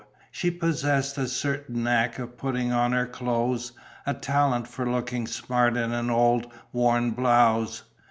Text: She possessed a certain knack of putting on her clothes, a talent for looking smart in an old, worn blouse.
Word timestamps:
She 0.31 0.49
possessed 0.49 1.19
a 1.19 1.27
certain 1.27 1.83
knack 1.83 2.17
of 2.17 2.35
putting 2.35 2.71
on 2.73 2.91
her 2.91 3.05
clothes, 3.05 3.73
a 4.03 4.15
talent 4.15 4.67
for 4.67 4.89
looking 4.89 5.27
smart 5.27 5.77
in 5.77 5.93
an 5.93 6.09
old, 6.09 6.51
worn 6.73 7.11
blouse. 7.11 7.83